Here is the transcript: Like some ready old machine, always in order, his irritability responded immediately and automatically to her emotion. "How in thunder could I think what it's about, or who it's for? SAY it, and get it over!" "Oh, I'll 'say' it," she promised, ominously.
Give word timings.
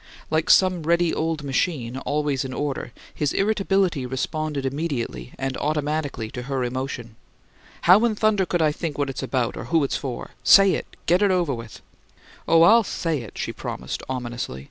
Like 0.31 0.49
some 0.49 0.81
ready 0.81 1.13
old 1.13 1.43
machine, 1.43 1.95
always 1.99 2.43
in 2.43 2.53
order, 2.55 2.91
his 3.13 3.33
irritability 3.33 4.03
responded 4.07 4.65
immediately 4.65 5.31
and 5.37 5.55
automatically 5.57 6.31
to 6.31 6.41
her 6.41 6.63
emotion. 6.63 7.17
"How 7.81 8.03
in 8.05 8.15
thunder 8.15 8.47
could 8.47 8.63
I 8.63 8.71
think 8.71 8.97
what 8.97 9.11
it's 9.11 9.21
about, 9.21 9.55
or 9.55 9.65
who 9.65 9.83
it's 9.83 9.97
for? 9.97 10.31
SAY 10.43 10.71
it, 10.73 10.87
and 10.93 11.05
get 11.05 11.21
it 11.21 11.29
over!" 11.29 11.53
"Oh, 12.47 12.63
I'll 12.63 12.83
'say' 12.83 13.21
it," 13.21 13.37
she 13.37 13.53
promised, 13.53 14.01
ominously. 14.09 14.59